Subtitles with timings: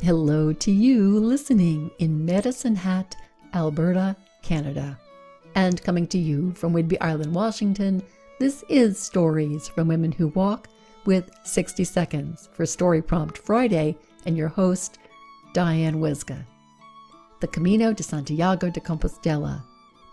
[0.00, 3.16] Hello to you listening in Medicine Hat,
[3.52, 4.96] Alberta, Canada.
[5.56, 8.04] And coming to you from Whidbey Island, Washington,
[8.38, 10.68] this is Stories from Women Who Walk
[11.04, 14.98] with 60 Seconds for Story Prompt Friday and your host,
[15.52, 16.44] Diane Wyzga.
[17.40, 19.64] The Camino de Santiago de Compostela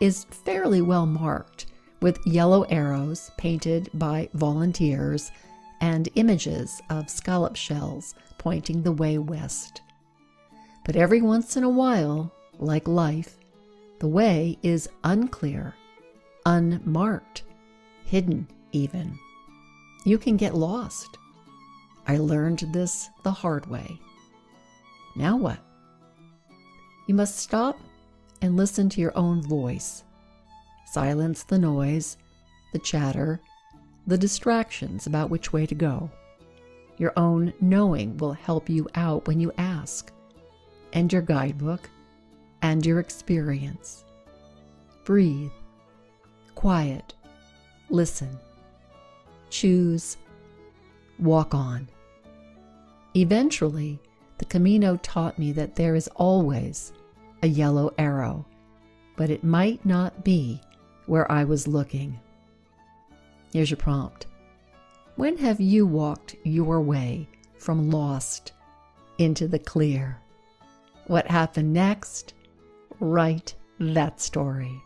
[0.02, 1.68] is fairly well marked
[2.02, 5.32] with yellow arrows painted by volunteers
[5.80, 9.82] and images of scallop shells pointing the way west.
[10.86, 13.38] But every once in a while, like life,
[14.00, 15.74] the way is unclear,
[16.46, 17.44] unmarked,
[18.06, 19.18] hidden even.
[20.06, 21.18] You can get lost.
[22.08, 24.00] I learned this the hard way.
[25.16, 25.58] Now what?
[27.08, 27.80] You must stop
[28.42, 30.04] and listen to your own voice.
[30.86, 32.18] Silence the noise,
[32.74, 33.42] the chatter,
[34.06, 36.12] the distractions about which way to go.
[36.98, 40.12] Your own knowing will help you out when you ask,
[40.96, 41.90] and your guidebook,
[42.62, 44.06] and your experience.
[45.04, 45.52] Breathe,
[46.56, 47.14] quiet,
[47.90, 48.40] listen,
[49.50, 50.18] choose,
[51.20, 51.88] walk on.
[53.16, 54.00] Eventually,
[54.38, 56.92] the Camino taught me that there is always
[57.44, 58.46] a yellow arrow,
[59.16, 60.60] but it might not be
[61.06, 62.20] where I was looking.
[63.54, 64.28] Here's your prompt
[65.18, 68.54] When have you walked your way from lost
[69.18, 70.20] into the clear?
[71.08, 72.34] What happened next?
[73.00, 74.82] Write that story.